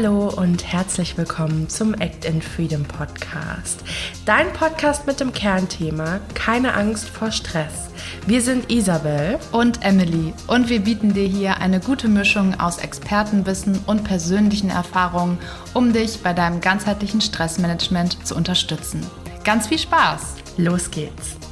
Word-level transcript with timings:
Hallo 0.00 0.28
und 0.28 0.64
herzlich 0.64 1.18
willkommen 1.18 1.68
zum 1.68 1.92
Act 1.94 2.24
in 2.24 2.40
Freedom 2.40 2.84
Podcast. 2.84 3.82
Dein 4.26 4.52
Podcast 4.52 5.08
mit 5.08 5.18
dem 5.18 5.32
Kernthema 5.32 6.20
Keine 6.34 6.74
Angst 6.74 7.08
vor 7.08 7.32
Stress. 7.32 7.88
Wir 8.24 8.40
sind 8.40 8.70
Isabel 8.70 9.40
und 9.50 9.84
Emily 9.84 10.34
und 10.46 10.68
wir 10.68 10.78
bieten 10.78 11.14
dir 11.14 11.26
hier 11.26 11.56
eine 11.56 11.80
gute 11.80 12.06
Mischung 12.06 12.60
aus 12.60 12.78
Expertenwissen 12.78 13.76
und 13.88 14.04
persönlichen 14.04 14.70
Erfahrungen, 14.70 15.36
um 15.74 15.92
dich 15.92 16.22
bei 16.22 16.32
deinem 16.32 16.60
ganzheitlichen 16.60 17.20
Stressmanagement 17.20 18.24
zu 18.24 18.36
unterstützen. 18.36 19.04
Ganz 19.42 19.66
viel 19.66 19.80
Spaß! 19.80 20.36
Los 20.58 20.92
geht's! 20.92 21.47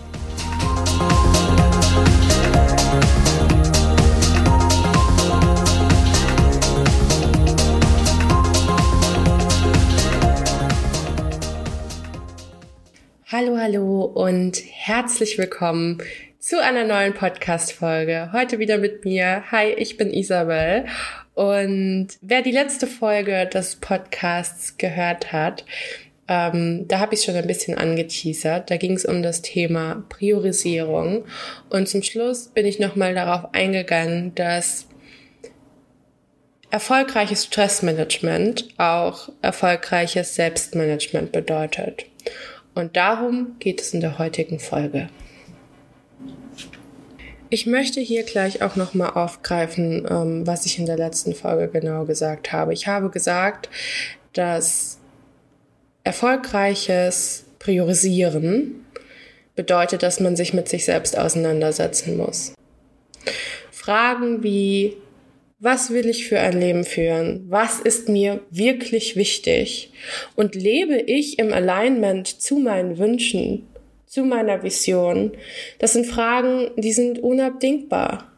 Hallo, 13.29 13.59
hallo 13.59 14.05
und 14.05 14.63
herzlich 14.71 15.37
willkommen 15.37 16.01
zu 16.39 16.63
einer 16.63 16.85
neuen 16.85 17.13
Podcast-Folge. 17.13 18.31
Heute 18.33 18.61
wieder 18.61 18.79
mit 18.79 19.05
mir. 19.05 19.51
Hi, 19.51 19.73
ich 19.73 19.97
bin 19.97 20.15
Isabel. 20.15 20.85
Und 21.35 22.07
wer 22.21 22.43
die 22.43 22.53
letzte 22.53 22.87
Folge 22.87 23.47
des 23.53 23.75
Podcasts 23.75 24.77
gehört 24.79 25.33
hat, 25.33 25.65
ähm, 26.29 26.87
da 26.87 27.01
habe 27.01 27.15
ich 27.15 27.23
schon 27.23 27.35
ein 27.35 27.49
bisschen 27.49 27.77
angeteasert. 27.77 28.71
Da 28.71 28.77
ging 28.77 28.93
es 28.93 29.05
um 29.05 29.25
das 29.25 29.43
Thema 29.43 30.05
Priorisierung. 30.09 31.25
Und 31.69 31.89
zum 31.89 32.05
Schluss 32.05 32.47
bin 32.47 32.65
ich 32.65 32.79
nochmal 32.79 33.13
darauf 33.17 33.53
eingegangen, 33.53 34.37
dass 34.37 34.87
erfolgreiches 36.71 37.47
Stressmanagement 37.47 38.69
auch 38.77 39.31
erfolgreiches 39.43 40.37
Selbstmanagement 40.37 41.33
bedeutet. 41.33 42.07
Und 42.77 42.95
darum 42.95 43.57
geht 43.59 43.81
es 43.81 43.95
in 43.95 44.03
der 44.03 44.19
heutigen 44.19 44.61
Folge. 44.61 45.09
Ich 47.49 47.65
möchte 47.65 48.01
hier 48.01 48.23
gleich 48.23 48.61
auch 48.61 48.77
nochmal 48.77 49.13
aufgreifen, 49.15 50.07
ähm, 50.11 50.47
was 50.47 50.67
ich 50.67 50.79
in 50.79 50.85
der 50.85 50.99
letzten 50.99 51.35
Folge 51.35 51.69
genau 51.69 52.05
gesagt 52.05 52.53
habe. 52.53 52.75
Ich 52.75 52.87
habe 52.87 53.09
gesagt, 53.09 53.71
dass 54.35 54.99
erfolgreiches 56.05 57.47
Priorisieren 57.59 58.85
bedeutet, 59.55 60.03
dass 60.03 60.21
man 60.21 60.37
sich 60.37 60.53
mit 60.53 60.69
sich 60.69 60.85
selbst 60.85 61.17
auseinandersetzen 61.17 62.19
muss. 62.19 62.53
Fragen 63.71 64.43
wie, 64.43 64.99
was 65.59 65.91
will 65.91 66.07
ich 66.07 66.29
für 66.29 66.39
ein 66.39 66.59
Leben 66.59 66.85
führen? 66.85 67.47
Was 67.49 67.81
ist 67.81 68.09
mir 68.09 68.41
wirklich 68.51 69.17
wichtig? 69.17 69.91
Und 70.35 70.55
lebe 70.55 70.97
ich 70.97 71.39
im 71.39 71.53
Alignment 71.53 72.29
zu 72.29 72.59
meinen 72.59 72.99
Wünschen, 72.99 73.67
zu 74.05 74.25
meiner 74.25 74.63
Vision? 74.63 75.33
Das 75.79 75.95
sind 75.95 76.07
Fragen, 76.07 76.71
die 76.77 76.93
sind 76.93 77.21
unabdingbar. 77.21 78.31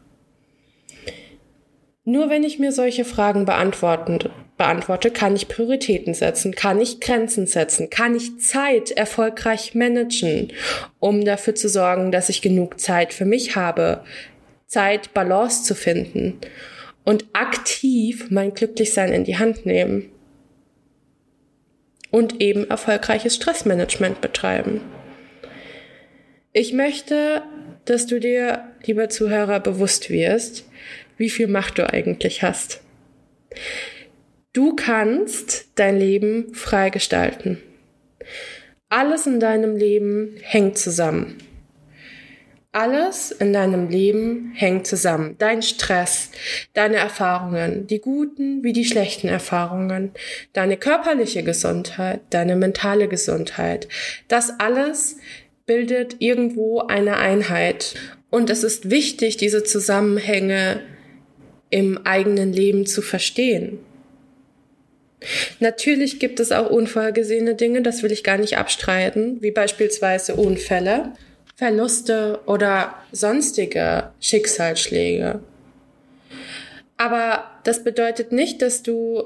Nur 2.05 2.29
wenn 2.29 2.43
ich 2.43 2.57
mir 2.57 2.71
solche 2.71 3.03
Fragen 3.03 3.45
beantworten, 3.45 4.19
beantworte, 4.57 5.11
kann 5.11 5.35
ich 5.35 5.49
Prioritäten 5.49 6.13
setzen, 6.13 6.55
kann 6.55 6.79
ich 6.79 7.01
Grenzen 7.01 7.47
setzen, 7.47 7.89
kann 7.89 8.15
ich 8.15 8.39
Zeit 8.39 8.91
erfolgreich 8.91 9.75
managen, 9.75 10.53
um 10.99 11.23
dafür 11.25 11.53
zu 11.53 11.67
sorgen, 11.67 12.11
dass 12.11 12.29
ich 12.29 12.41
genug 12.41 12.79
Zeit 12.79 13.13
für 13.13 13.25
mich 13.25 13.57
habe, 13.57 14.05
Zeit, 14.65 15.13
Balance 15.13 15.63
zu 15.63 15.75
finden 15.75 16.39
und 17.09 17.25
aktiv 17.33 18.27
mein 18.29 18.53
Glücklichsein 18.53 19.11
in 19.11 19.23
die 19.23 19.39
Hand 19.39 19.65
nehmen. 19.65 20.11
Und 22.11 22.39
eben 22.39 22.69
erfolgreiches 22.69 23.33
Stressmanagement 23.33 24.21
betreiben. 24.21 24.81
Ich 26.53 26.71
möchte, 26.71 27.41
dass 27.85 28.05
du 28.05 28.19
dir, 28.19 28.63
lieber 28.85 29.09
Zuhörer, 29.09 29.59
bewusst 29.59 30.11
wirst, 30.11 30.69
wie 31.17 31.31
viel 31.31 31.47
Macht 31.47 31.79
du 31.79 31.91
eigentlich 31.91 32.43
hast. 32.43 32.81
Du 34.53 34.75
kannst 34.75 35.69
dein 35.79 35.97
Leben 35.97 36.53
frei 36.53 36.91
gestalten. 36.91 37.57
Alles 38.89 39.25
in 39.25 39.39
deinem 39.39 39.75
Leben 39.75 40.35
hängt 40.43 40.77
zusammen. 40.77 41.37
Alles 42.71 43.31
in 43.31 43.51
deinem 43.51 43.89
Leben 43.89 44.51
hängt 44.53 44.85
zusammen. 44.85 45.35
Dein 45.39 45.63
Stress, 45.63 46.29
deine 46.73 46.97
Erfahrungen, 46.97 47.87
die 47.87 47.99
guten 47.99 48.63
wie 48.63 48.73
die 48.73 48.85
schlechten 48.85 49.27
Erfahrungen, 49.27 50.11
deine 50.53 50.77
körperliche 50.77 51.41
Gesundheit, 51.41 52.21
deine 52.29 52.55
mentale 52.55 53.07
Gesundheit. 53.07 53.87
Das 54.27 54.59
alles 54.59 55.17
bildet 55.65 56.17
irgendwo 56.19 56.81
eine 56.81 57.17
Einheit. 57.17 57.95
Und 58.29 58.51
es 58.51 58.63
ist 58.63 58.91
wichtig, 58.91 59.37
diese 59.37 59.63
Zusammenhänge 59.63 60.81
im 61.71 62.05
eigenen 62.05 62.53
Leben 62.53 62.85
zu 62.85 63.01
verstehen. 63.01 63.79
Natürlich 65.59 66.19
gibt 66.19 66.39
es 66.39 66.51
auch 66.51 66.69
unvorhergesehene 66.69 67.55
Dinge, 67.55 67.81
das 67.81 68.03
will 68.03 68.11
ich 68.11 68.23
gar 68.23 68.37
nicht 68.37 68.57
abstreiten, 68.57 69.41
wie 69.41 69.51
beispielsweise 69.51 70.35
Unfälle. 70.35 71.13
Verluste 71.59 72.39
oder 72.45 72.95
sonstige 73.11 74.11
Schicksalsschläge. 74.21 75.41
Aber 76.95 77.43
das 77.65 77.83
bedeutet 77.83 78.31
nicht, 78.31 78.61
dass 78.61 78.81
du, 78.81 79.23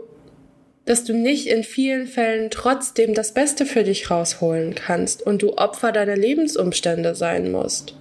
dass 0.86 1.04
du 1.04 1.14
nicht 1.14 1.46
in 1.46 1.64
vielen 1.64 2.08
Fällen 2.08 2.50
trotzdem 2.50 3.14
das 3.14 3.36
Beste 3.36 3.68
für 3.68 3.84
dich 3.84 4.10
rausholen 4.10 4.74
kannst 4.74 5.22
und 5.22 5.44
du 5.44 5.58
Opfer 5.58 5.92
deiner 5.92 6.16
Lebensumstände 6.16 7.14
sein 7.14 7.52
musst. 7.52 7.96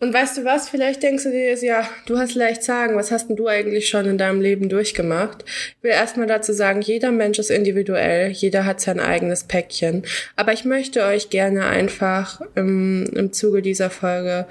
Und 0.00 0.14
weißt 0.14 0.38
du 0.38 0.44
was? 0.46 0.70
Vielleicht 0.70 1.02
denkst 1.02 1.24
du 1.24 1.30
dir 1.30 1.48
jetzt, 1.48 1.62
ja, 1.62 1.86
du 2.06 2.18
hast 2.18 2.34
leicht 2.34 2.62
sagen, 2.62 2.96
was 2.96 3.10
hast 3.10 3.28
denn 3.28 3.36
du 3.36 3.48
eigentlich 3.48 3.88
schon 3.90 4.06
in 4.06 4.16
deinem 4.16 4.40
Leben 4.40 4.70
durchgemacht? 4.70 5.44
Ich 5.46 5.82
will 5.82 5.90
erstmal 5.90 6.26
dazu 6.26 6.54
sagen, 6.54 6.80
jeder 6.80 7.12
Mensch 7.12 7.38
ist 7.38 7.50
individuell, 7.50 8.30
jeder 8.30 8.64
hat 8.64 8.80
sein 8.80 8.98
eigenes 8.98 9.44
Päckchen. 9.44 10.04
Aber 10.36 10.54
ich 10.54 10.64
möchte 10.64 11.04
euch 11.04 11.28
gerne 11.28 11.66
einfach 11.66 12.40
im, 12.54 13.10
im 13.14 13.34
Zuge 13.34 13.60
dieser 13.60 13.90
Folge 13.90 14.46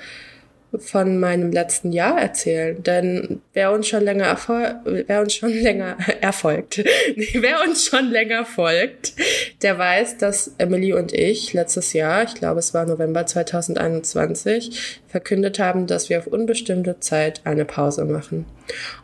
von 0.78 1.20
meinem 1.20 1.52
letzten 1.52 1.92
Jahr 1.92 2.20
erzählen, 2.20 2.82
denn 2.84 3.42
wer 3.54 3.72
uns 3.72 3.88
schon 3.88 4.04
länger 4.04 4.26
erfol 4.26 4.76
wer 4.86 5.22
uns 5.22 5.34
schon 5.36 5.54
länger 5.62 5.98
erfolgt, 6.22 6.78
wer 7.34 7.62
uns 7.68 7.86
schon 7.86 8.12
länger 8.12 8.46
folgt, 8.46 9.14
der 9.62 9.78
weiß, 9.78 10.18
dass 10.18 10.54
Emily 10.58 10.94
und 10.94 11.14
ich 11.14 11.54
letztes 11.54 11.94
Jahr, 11.94 12.24
ich 12.24 12.36
glaube 12.36 12.60
es 12.60 12.74
war 12.74 12.86
November 12.86 13.26
2021, 13.26 15.02
verkündet 15.08 15.60
haben, 15.60 15.88
dass 15.88 16.10
wir 16.10 16.20
auf 16.20 16.28
unbestimmte 16.28 17.00
Zeit 17.00 17.42
eine 17.44 17.66
Pause 17.66 18.06
machen. 18.06 18.46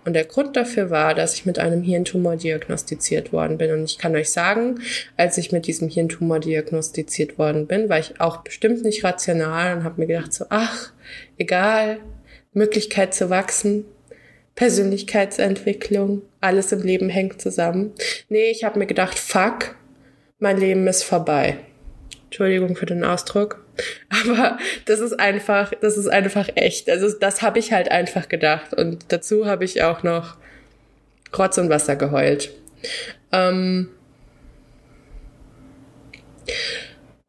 Und 0.06 0.14
der 0.14 0.25
Grund 0.25 0.56
dafür 0.56 0.92
war, 0.92 1.16
dass 1.16 1.34
ich 1.34 1.48
mit 1.48 1.58
einem 1.58 1.81
Hirntumor 1.81 2.36
diagnostiziert 2.36 3.34
worden 3.34 3.58
bin. 3.58 3.72
Und 3.72 3.86
ich 3.86 3.98
kann 3.98 4.16
euch 4.16 4.30
sagen, 4.30 4.80
als 5.18 5.40
ich 5.40 5.52
mit 5.52 5.66
diesem 5.66 5.90
Hirntumor 5.90 6.40
diagnostiziert 6.40 7.40
worden 7.40 7.66
bin, 7.66 7.90
war 7.90 7.98
ich 7.98 8.22
auch 8.22 8.38
bestimmt 8.38 8.84
nicht 8.84 9.04
rational 9.04 9.75
und 9.75 9.84
habe 9.84 10.00
mir 10.00 10.08
gedacht 10.08 10.34
so, 10.34 10.46
ach, 10.50 10.92
egal, 11.38 12.00
Möglichkeit 12.54 13.14
zu 13.14 13.30
wachsen, 13.30 13.86
Persönlichkeitsentwicklung, 14.56 16.22
alles 16.40 16.72
im 16.72 16.82
Leben 16.82 17.10
hängt 17.10 17.42
zusammen. 17.42 17.94
Nee, 18.30 18.52
ich 18.52 18.64
habe 18.64 18.80
mir 18.80 18.86
gedacht, 18.86 19.20
fuck, 19.20 19.76
mein 20.40 20.58
Leben 20.58 20.88
ist 20.88 21.04
vorbei. 21.04 21.58
Entschuldigung 22.26 22.76
für 22.76 22.86
den 22.86 23.04
Ausdruck. 23.04 23.66
Aber 24.28 24.57
das 24.86 25.00
ist 25.00 25.19
einfach, 25.19 25.74
das 25.81 25.98
ist 25.98 26.07
einfach 26.07 26.50
echt. 26.56 26.90
Also 26.90 27.10
das 27.18 27.42
habe 27.42 27.60
ich 27.60 27.74
halt 27.74 27.92
einfach 27.92 28.30
gedacht. 28.30 28.74
Und 28.74 29.06
dazu 29.10 29.46
habe 29.46 29.66
ich 29.66 29.84
auch 29.84 30.04
noch 30.04 30.38
Rotz 31.38 31.58
und 31.58 31.69
Wasser 31.69 31.96
geheult. 31.98 32.51
Ähm 33.31 33.90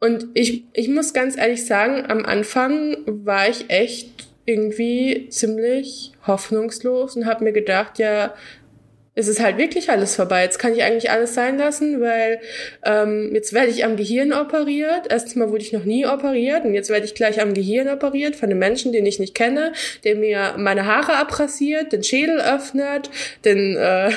und 0.07 0.29
ich, 0.35 0.65
ich 0.73 0.89
muss 0.89 1.13
ganz 1.13 1.37
ehrlich 1.37 1.67
sagen, 1.67 2.05
am 2.09 2.25
Anfang 2.25 2.97
war 3.07 3.49
ich 3.49 3.69
echt 3.69 4.29
irgendwie 4.45 5.27
ziemlich 5.31 6.13
hoffnungslos 6.27 7.17
und 7.17 7.27
habe 7.27 7.43
mir 7.43 7.53
gedacht, 7.53 7.99
ja, 7.99 8.33
es 9.17 9.27
ist 9.27 9.43
halt 9.43 9.57
wirklich 9.59 9.91
alles 9.91 10.15
vorbei. 10.15 10.45
Jetzt 10.45 10.59
kann 10.59 10.75
ich 10.75 10.85
eigentlich 10.85 11.11
alles 11.11 11.35
sein 11.35 11.59
lassen, 11.59 12.01
weil 12.01 12.39
ähm, 12.85 13.31
jetzt 13.35 13.53
werde 13.53 13.71
ich 13.71 13.85
am 13.85 13.97
Gehirn 13.97 14.33
operiert. 14.33 15.07
Erstens 15.09 15.35
mal 15.35 15.51
wurde 15.51 15.63
ich 15.63 15.73
noch 15.73 15.85
nie 15.85 16.07
operiert 16.07 16.65
und 16.65 16.75
jetzt 16.75 16.91
werde 16.91 17.07
ich 17.07 17.15
gleich 17.15 17.41
am 17.41 17.55
Gehirn 17.55 17.89
operiert 17.89 18.37
von 18.37 18.51
einem 18.51 18.59
Menschen, 18.61 18.93
den 18.93 19.07
ich 19.07 19.19
nicht 19.19 19.35
kenne, 19.35 19.73
der 20.05 20.15
mir 20.15 20.55
meine 20.59 20.87
Haare 20.87 21.17
abrasiert, 21.17 21.93
den 21.93 22.05
Schädel 22.05 22.41
öffnet, 22.41 23.11
den 23.45 23.77
äh, 23.77 24.11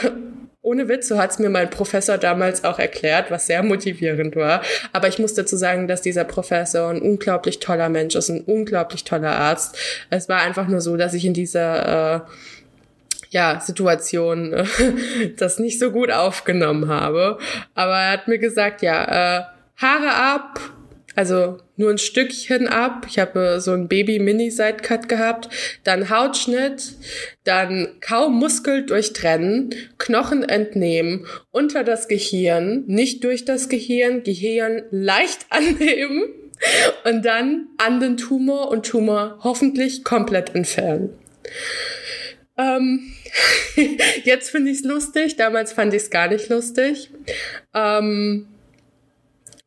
ohne 0.70 0.88
Witz, 0.88 1.08
so 1.08 1.18
hat's 1.18 1.40
mir 1.40 1.50
mein 1.50 1.72
Professor 1.72 2.20
damals 2.20 2.64
auch 2.64 2.78
erklärt, 2.78 3.32
was 3.32 3.48
sehr 3.48 3.64
motivierend 3.64 4.36
war. 4.36 4.62
Aber 4.94 5.08
ich 5.08 5.18
muss 5.18 5.34
dazu 5.34 5.58
sagen, 5.58 5.88
dass 5.88 6.02
dieser 6.04 6.26
Professor 6.26 6.92
ein 6.92 7.02
unglaublich 7.02 7.60
toller 7.60 7.90
Mensch 7.90 8.14
ist, 8.14 8.30
ein 8.30 8.42
unglaublich 8.42 9.04
toller 9.04 9.36
Arzt. 9.36 9.76
Es 10.12 10.30
war 10.30 10.42
einfach 10.42 10.68
nur 10.68 10.80
so, 10.80 10.96
dass 10.96 11.16
ich 11.16 11.26
in 11.26 11.34
dieser 11.34 12.18
äh, 12.18 12.20
ja, 13.32 13.60
Situation 13.60 14.54
äh, 14.54 14.66
das 15.38 15.58
nicht 15.58 15.80
so 15.80 15.90
gut 15.92 16.12
aufgenommen 16.12 16.88
habe. 16.88 17.40
Aber 17.74 17.98
er 17.98 18.12
hat 18.12 18.28
mir 18.28 18.38
gesagt, 18.38 18.84
ja, 18.84 19.40
äh, 19.40 19.44
Haare 19.78 20.14
ab, 20.14 20.60
also 21.20 21.58
nur 21.76 21.90
ein 21.90 21.98
Stückchen 21.98 22.70
ab. 22.70 23.06
Ich 23.10 23.20
habe 23.20 23.60
so 23.60 23.74
ein 23.74 23.90
Baby-Mini-Sidecut 23.90 25.10
gehabt. 25.10 25.50
Dann 25.84 26.10
Hautschnitt, 26.10 26.94
dann 27.44 27.90
kaum 28.00 28.40
Muskel 28.40 28.86
durchtrennen, 28.86 29.76
Knochen 29.98 30.48
entnehmen, 30.48 31.26
unter 31.52 31.84
das 31.84 32.08
Gehirn, 32.08 32.86
nicht 32.88 33.26
durch 33.26 33.44
das 33.44 33.68
Gehirn, 33.68 34.24
Gehirn 34.24 34.84
leicht 34.92 35.48
annehmen 35.50 36.24
und 37.04 37.26
dann 37.26 37.68
an 37.78 38.00
den 38.00 38.16
Tumor 38.16 38.72
und 38.72 38.86
Tumor 38.86 39.40
hoffentlich 39.44 40.06
komplett 40.06 40.56
entfernen. 40.56 41.10
Ähm, 42.58 43.12
jetzt 44.24 44.52
finde 44.52 44.72
ich 44.72 44.78
es 44.78 44.84
lustig, 44.86 45.36
damals 45.36 45.74
fand 45.74 45.94
ich 45.94 46.04
es 46.04 46.10
gar 46.12 46.30
nicht 46.30 46.48
lustig. 46.48 47.12
Ähm, 47.74 48.48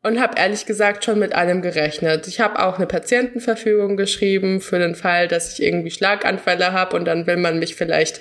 und 0.03 0.19
habe 0.19 0.37
ehrlich 0.37 0.65
gesagt 0.65 1.05
schon 1.05 1.17
mit 1.17 1.33
allem 1.33 1.61
gerechnet. 1.61 2.27
Ich 2.27 2.41
habe 2.41 2.59
auch 2.59 2.75
eine 2.75 2.85
Patientenverfügung 2.85 3.95
geschrieben 3.95 4.59
für 4.59 4.77
den 4.77 4.95
Fall, 4.95 5.29
dass 5.29 5.53
ich 5.53 5.63
irgendwie 5.63 5.91
Schlaganfälle 5.91 6.73
habe 6.73 6.95
und 6.97 7.05
dann 7.05 7.25
will 7.25 7.37
man 7.37 7.57
mich 7.57 7.75
vielleicht 7.75 8.19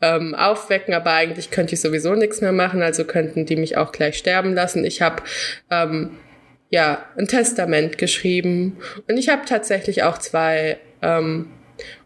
ähm, 0.00 0.36
aufwecken, 0.36 0.94
aber 0.94 1.12
eigentlich 1.12 1.50
könnte 1.50 1.74
ich 1.74 1.80
sowieso 1.80 2.14
nichts 2.14 2.40
mehr 2.40 2.52
machen, 2.52 2.82
also 2.82 3.04
könnten 3.04 3.46
die 3.46 3.56
mich 3.56 3.76
auch 3.76 3.90
gleich 3.90 4.16
sterben 4.16 4.54
lassen. 4.54 4.84
Ich 4.84 5.02
habe 5.02 5.24
ähm, 5.70 6.10
ja 6.70 7.04
ein 7.18 7.26
Testament 7.26 7.98
geschrieben 7.98 8.78
und 9.08 9.18
ich 9.18 9.28
habe 9.28 9.42
tatsächlich 9.44 10.04
auch 10.04 10.18
zwei 10.18 10.78
ähm, 11.02 11.50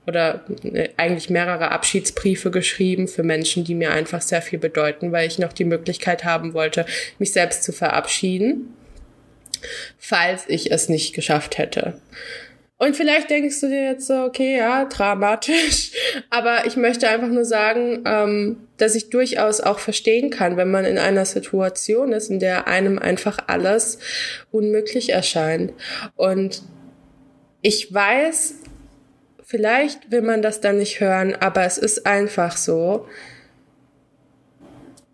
oder 0.06 0.46
äh, 0.62 0.88
eigentlich 0.96 1.28
mehrere 1.28 1.70
Abschiedsbriefe 1.70 2.50
geschrieben 2.50 3.08
für 3.08 3.22
Menschen, 3.22 3.64
die 3.64 3.74
mir 3.74 3.90
einfach 3.90 4.22
sehr 4.22 4.40
viel 4.40 4.58
bedeuten, 4.58 5.12
weil 5.12 5.26
ich 5.26 5.38
noch 5.38 5.52
die 5.52 5.66
Möglichkeit 5.66 6.24
haben 6.24 6.54
wollte, 6.54 6.86
mich 7.18 7.34
selbst 7.34 7.62
zu 7.62 7.72
verabschieden 7.72 8.74
falls 9.98 10.44
ich 10.48 10.70
es 10.70 10.88
nicht 10.88 11.14
geschafft 11.14 11.58
hätte. 11.58 12.00
Und 12.80 12.94
vielleicht 12.94 13.28
denkst 13.28 13.60
du 13.60 13.66
dir 13.66 13.82
jetzt 13.82 14.06
so, 14.06 14.22
okay, 14.22 14.56
ja, 14.56 14.84
dramatisch. 14.84 15.90
Aber 16.30 16.64
ich 16.64 16.76
möchte 16.76 17.08
einfach 17.08 17.28
nur 17.28 17.44
sagen, 17.44 18.04
ähm, 18.06 18.68
dass 18.76 18.94
ich 18.94 19.10
durchaus 19.10 19.60
auch 19.60 19.80
verstehen 19.80 20.30
kann, 20.30 20.56
wenn 20.56 20.70
man 20.70 20.84
in 20.84 20.96
einer 20.96 21.24
Situation 21.24 22.12
ist, 22.12 22.30
in 22.30 22.38
der 22.38 22.68
einem 22.68 23.00
einfach 23.00 23.38
alles 23.48 23.98
unmöglich 24.52 25.10
erscheint. 25.10 25.72
Und 26.14 26.62
ich 27.62 27.92
weiß, 27.92 28.54
vielleicht 29.44 30.12
will 30.12 30.22
man 30.22 30.40
das 30.40 30.60
dann 30.60 30.78
nicht 30.78 31.00
hören, 31.00 31.34
aber 31.34 31.64
es 31.64 31.78
ist 31.78 32.06
einfach 32.06 32.56
so, 32.56 33.08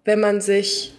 wenn 0.05 0.21
man 0.21 0.43
sich 0.43 0.95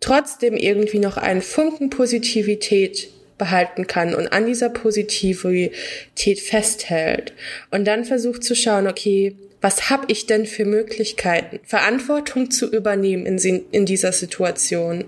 trotzdem 0.00 0.54
irgendwie 0.54 0.98
noch 0.98 1.16
einen 1.16 1.42
Funken 1.42 1.90
Positivität 1.90 3.10
behalten 3.38 3.86
kann 3.86 4.14
und 4.14 4.28
an 4.28 4.46
dieser 4.46 4.68
Positivität 4.68 6.40
festhält 6.40 7.32
und 7.70 7.86
dann 7.86 8.04
versucht 8.04 8.44
zu 8.44 8.54
schauen, 8.54 8.86
okay, 8.86 9.34
was 9.62 9.90
habe 9.90 10.06
ich 10.08 10.26
denn 10.26 10.46
für 10.46 10.64
Möglichkeiten, 10.64 11.60
Verantwortung 11.64 12.50
zu 12.50 12.70
übernehmen 12.70 13.26
in, 13.26 13.64
in 13.70 13.86
dieser 13.86 14.12
Situation 14.12 15.04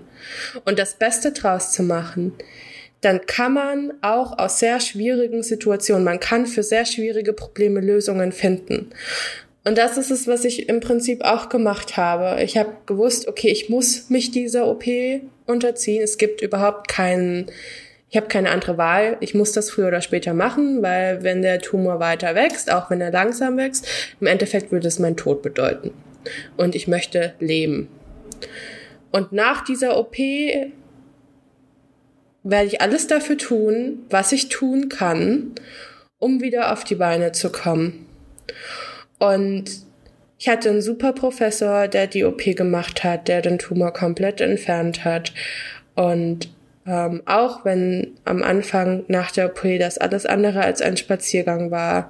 und 0.65 0.79
das 0.79 0.95
Beste 0.95 1.31
draus 1.31 1.71
zu 1.71 1.83
machen, 1.83 2.33
dann 3.01 3.25
kann 3.25 3.53
man 3.53 3.93
auch 4.01 4.37
aus 4.37 4.59
sehr 4.59 4.79
schwierigen 4.79 5.43
Situationen, 5.43 6.03
man 6.03 6.19
kann 6.19 6.45
für 6.47 6.63
sehr 6.63 6.85
schwierige 6.85 7.33
Probleme 7.33 7.81
Lösungen 7.81 8.31
finden. 8.31 8.91
Und 9.65 9.77
das 9.77 9.97
ist 9.97 10.11
es, 10.11 10.27
was 10.27 10.43
ich 10.43 10.67
im 10.67 10.81
Prinzip 10.81 11.23
auch 11.23 11.47
gemacht 11.47 11.95
habe. 11.95 12.43
Ich 12.43 12.57
habe 12.57 12.71
gewusst, 12.85 13.27
okay, 13.27 13.49
ich 13.49 13.69
muss 13.69 14.09
mich 14.09 14.31
dieser 14.31 14.67
OP 14.67 14.83
unterziehen. 15.45 16.03
Es 16.03 16.17
gibt 16.17 16.41
überhaupt 16.41 16.89
keinen, 16.89 17.45
ich 18.09 18.17
habe 18.17 18.27
keine 18.27 18.51
andere 18.51 18.77
Wahl. 18.77 19.15
Ich 19.21 19.33
muss 19.33 19.53
das 19.53 19.69
früher 19.71 19.87
oder 19.87 20.01
später 20.01 20.33
machen, 20.33 20.81
weil 20.81 21.23
wenn 21.23 21.41
der 21.41 21.61
Tumor 21.61 21.99
weiter 21.99 22.35
wächst, 22.35 22.71
auch 22.71 22.89
wenn 22.89 22.99
er 22.99 23.11
langsam 23.11 23.55
wächst, 23.55 23.87
im 24.19 24.27
Endeffekt 24.27 24.71
würde 24.71 24.87
es 24.87 24.99
meinen 24.99 25.17
Tod 25.17 25.41
bedeuten. 25.41 25.91
Und 26.57 26.75
ich 26.75 26.87
möchte 26.87 27.33
leben. 27.39 27.87
Und 29.11 29.31
nach 29.31 29.63
dieser 29.63 29.97
OP 29.97 30.17
werde 32.43 32.67
ich 32.67 32.81
alles 32.81 33.07
dafür 33.07 33.37
tun, 33.37 33.99
was 34.09 34.33
ich 34.33 34.49
tun 34.49 34.89
kann, 34.89 35.53
um 36.19 36.41
wieder 36.41 36.73
auf 36.73 36.83
die 36.83 36.95
Beine 36.95 37.31
zu 37.31 37.49
kommen. 37.49 38.05
Und 39.23 39.85
ich 40.37 40.49
hatte 40.49 40.69
einen 40.69 40.81
super 40.81 41.13
Professor, 41.13 41.87
der 41.87 42.07
die 42.07 42.25
OP 42.25 42.43
gemacht 42.43 43.05
hat, 43.05 43.29
der 43.29 43.41
den 43.41 43.57
Tumor 43.57 43.93
komplett 43.93 44.41
entfernt 44.41 45.05
hat. 45.05 45.31
Und 45.95 46.49
ähm, 46.85 47.21
auch 47.25 47.63
wenn 47.63 48.15
am 48.25 48.43
Anfang 48.43 49.05
nach 49.07 49.31
der 49.31 49.45
OP 49.45 49.61
das 49.79 49.97
alles 49.97 50.25
andere 50.25 50.61
als 50.61 50.81
ein 50.81 50.97
Spaziergang 50.97 51.71
war, 51.71 52.09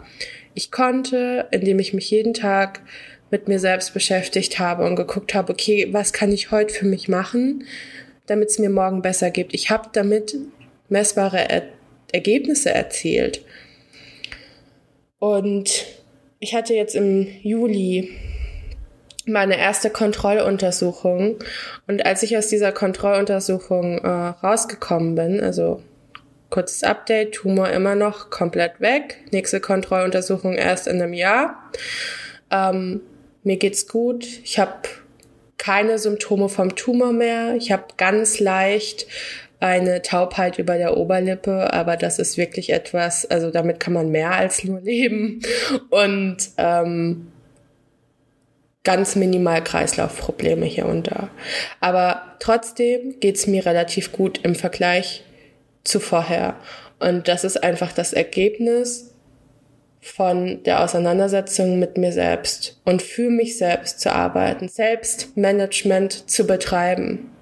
ich 0.56 0.72
konnte, 0.72 1.48
indem 1.52 1.78
ich 1.78 1.94
mich 1.94 2.10
jeden 2.10 2.34
Tag 2.34 2.82
mit 3.30 3.48
mir 3.48 3.60
selbst 3.60 3.94
beschäftigt 3.94 4.58
habe 4.58 4.84
und 4.84 4.96
geguckt 4.96 5.36
habe, 5.36 5.54
okay, 5.54 5.90
was 5.92 6.14
kann 6.14 6.32
ich 6.32 6.50
heute 6.50 6.74
für 6.74 6.88
mich 6.88 7.10
machen, 7.10 7.66
damit 8.26 8.50
es 8.50 8.58
mir 8.58 8.72
morgen 8.72 9.04
besser 9.04 9.30
geht. 9.30 9.54
Ich 9.54 9.70
habe 9.70 9.90
damit 9.94 10.36
messbare 10.90 11.48
er 11.48 11.62
Ergebnisse 12.12 12.72
erzielt. 12.74 13.46
Und 15.20 15.86
ich 16.44 16.54
hatte 16.54 16.74
jetzt 16.74 16.94
im 16.94 17.26
Juli 17.42 18.10
meine 19.26 19.58
erste 19.58 19.90
Kontrolluntersuchung. 19.90 21.40
Und 21.88 22.06
als 22.06 22.22
ich 22.22 22.38
aus 22.38 22.48
dieser 22.48 22.74
Kontrolluntersuchung 22.74 24.00
äh, 24.00 24.08
rausgekommen 24.10 25.16
bin, 25.16 25.40
also 25.40 25.82
kurzes 26.50 26.84
Update, 26.84 27.32
Tumor 27.36 27.70
immer 27.70 27.96
noch 27.96 28.30
komplett 28.30 28.82
weg, 28.82 29.24
nächste 29.32 29.62
Kontrolluntersuchung 29.62 30.56
erst 30.56 30.88
in 30.88 31.02
einem 31.02 31.14
Jahr. 31.14 31.72
Ähm, 32.52 33.00
mir 33.44 33.56
geht's 33.56 33.88
gut, 33.88 34.26
ich 34.44 34.60
habe 34.60 34.82
keine 35.58 35.98
Symptome 35.98 36.50
vom 36.50 36.76
Tumor 36.76 37.14
mehr, 37.14 37.56
ich 37.56 37.72
habe 37.72 37.86
ganz 37.96 38.42
leicht 38.42 39.08
eine 39.64 40.02
Taubheit 40.02 40.60
über 40.60 40.78
der 40.78 40.98
Oberlippe, 40.98 41.72
aber 41.72 41.96
das 41.96 42.20
ist 42.20 42.38
wirklich 42.38 42.72
etwas, 42.72 43.26
also 43.26 43.50
damit 43.50 43.80
kann 43.80 43.94
man 43.94 44.10
mehr 44.10 44.34
als 44.34 44.66
nur 44.66 44.82
leben 44.82 45.42
und 45.90 46.38
ähm, 46.58 47.32
ganz 48.84 49.16
minimal 49.16 49.64
Kreislaufprobleme 49.64 50.66
hier 50.66 50.86
und 50.86 51.08
da. 51.08 51.30
Aber 51.80 52.36
trotzdem 52.40 53.22
geht's 53.22 53.48
mir 53.48 53.66
relativ 53.66 54.12
gut 54.12 54.42
im 54.44 54.56
Vergleich 54.56 55.24
zu 55.86 56.02
vorher. 56.02 56.58
Und 57.00 57.30
das 57.30 57.46
ist 57.46 57.64
einfach 57.64 57.94
das 57.94 58.12
Ergebnis 58.12 59.14
von 60.02 60.62
der 60.64 60.84
Auseinandersetzung 60.84 61.80
mit 61.80 61.98
mir 61.98 62.12
selbst 62.12 62.82
und 62.84 63.02
für 63.02 63.30
mich 63.30 63.58
selbst 63.58 64.02
zu 64.02 64.12
arbeiten, 64.12 64.68
Selbstmanagement 64.68 66.30
zu 66.30 66.46
betreiben. 66.46 67.33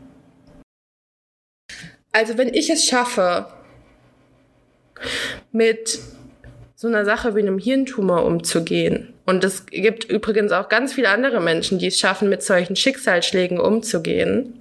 Also 2.12 2.38
wenn 2.38 2.54
ich 2.54 2.70
es 2.70 2.86
schaffe, 2.86 3.48
mit 5.52 6.00
so 6.76 6.88
einer 6.88 7.06
Sache 7.06 7.36
wie 7.36 7.42
einem 7.42 7.58
Hirntumor 7.58 8.26
umzugehen, 8.26 9.14
und 9.26 9.44
es 9.44 9.66
gibt 9.68 10.04
übrigens 10.06 10.52
auch 10.52 10.68
ganz 10.68 10.94
viele 10.94 11.10
andere 11.10 11.40
Menschen, 11.40 11.80
die 11.80 11.88
es 11.88 12.00
schaffen, 12.00 12.28
mit 12.28 12.44
solchen 12.44 12.76
Schicksalsschlägen 12.76 13.60
umzugehen, 13.60 14.60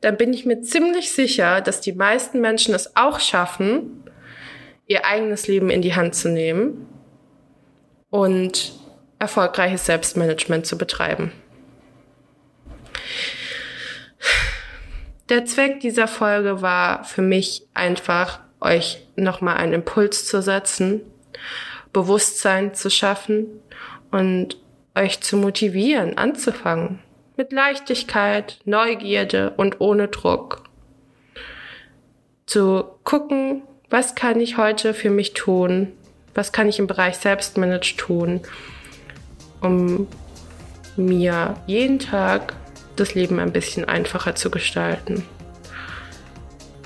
dann 0.00 0.16
bin 0.16 0.32
ich 0.32 0.44
mir 0.44 0.62
ziemlich 0.62 1.12
sicher, 1.12 1.60
dass 1.60 1.80
die 1.80 1.92
meisten 1.92 2.40
Menschen 2.40 2.74
es 2.74 2.96
auch 2.96 3.18
schaffen, 3.18 4.04
ihr 4.86 5.06
eigenes 5.06 5.46
Leben 5.46 5.70
in 5.70 5.80
die 5.80 5.94
Hand 5.94 6.14
zu 6.14 6.28
nehmen 6.28 6.86
und 8.10 8.72
erfolgreiches 9.18 9.86
Selbstmanagement 9.86 10.66
zu 10.66 10.76
betreiben. 10.76 11.32
Der 15.32 15.46
Zweck 15.46 15.80
dieser 15.80 16.08
Folge 16.08 16.60
war 16.60 17.04
für 17.04 17.22
mich 17.22 17.66
einfach, 17.72 18.40
euch 18.60 18.98
nochmal 19.16 19.56
einen 19.56 19.72
Impuls 19.72 20.26
zu 20.26 20.42
setzen, 20.42 21.00
Bewusstsein 21.90 22.74
zu 22.74 22.90
schaffen 22.90 23.46
und 24.10 24.58
euch 24.94 25.22
zu 25.22 25.38
motivieren, 25.38 26.18
anzufangen. 26.18 26.98
Mit 27.38 27.50
Leichtigkeit, 27.50 28.58
Neugierde 28.66 29.54
und 29.56 29.80
ohne 29.80 30.08
Druck. 30.08 30.64
Zu 32.44 32.84
gucken, 33.02 33.62
was 33.88 34.14
kann 34.14 34.38
ich 34.38 34.58
heute 34.58 34.92
für 34.92 35.08
mich 35.08 35.32
tun? 35.32 35.94
Was 36.34 36.52
kann 36.52 36.68
ich 36.68 36.78
im 36.78 36.86
Bereich 36.86 37.16
Selbstmanage 37.16 37.96
tun, 37.96 38.42
um 39.62 40.08
mir 40.98 41.54
jeden 41.66 42.00
Tag 42.00 42.52
das 42.96 43.14
Leben 43.14 43.38
ein 43.38 43.52
bisschen 43.52 43.84
einfacher 43.84 44.34
zu 44.34 44.50
gestalten. 44.50 45.24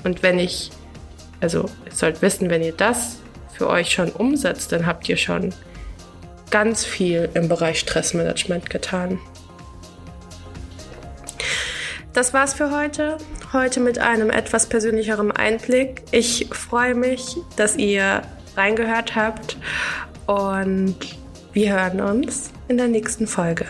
Und 0.03 0.23
wenn 0.23 0.39
ich, 0.39 0.71
also 1.41 1.69
ihr 1.85 1.91
sollt 1.91 2.21
wissen, 2.21 2.49
wenn 2.49 2.63
ihr 2.63 2.73
das 2.73 3.17
für 3.53 3.67
euch 3.67 3.91
schon 3.91 4.09
umsetzt, 4.09 4.71
dann 4.71 4.85
habt 4.85 5.09
ihr 5.09 5.17
schon 5.17 5.53
ganz 6.49 6.85
viel 6.85 7.29
im 7.33 7.49
Bereich 7.49 7.79
Stressmanagement 7.79 8.69
getan. 8.69 9.19
Das 12.13 12.33
war's 12.33 12.53
für 12.53 12.71
heute. 12.71 13.17
Heute 13.53 13.79
mit 13.79 13.99
einem 13.99 14.29
etwas 14.29 14.67
persönlicheren 14.67 15.31
Einblick. 15.31 16.03
Ich 16.11 16.47
freue 16.51 16.95
mich, 16.95 17.37
dass 17.55 17.75
ihr 17.75 18.23
reingehört 18.55 19.15
habt 19.15 19.57
und 20.25 20.97
wir 21.53 21.73
hören 21.73 22.01
uns 22.01 22.51
in 22.67 22.77
der 22.77 22.87
nächsten 22.87 23.27
Folge. 23.27 23.67